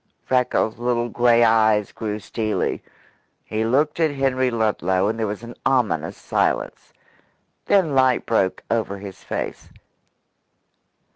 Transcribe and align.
Freckles' 0.25 0.79
little 0.79 1.09
grey 1.09 1.43
eyes 1.43 1.91
grew 1.91 2.17
steely. 2.17 2.81
He 3.45 3.63
looked 3.65 3.99
at 3.99 4.09
Henry 4.09 4.49
Ludlow, 4.49 5.07
and 5.07 5.19
there 5.19 5.27
was 5.27 5.43
an 5.43 5.53
ominous 5.63 6.17
silence. 6.17 6.91
Then 7.67 7.93
light 7.93 8.25
broke 8.25 8.63
over 8.71 8.97
his 8.97 9.23
face. 9.23 9.69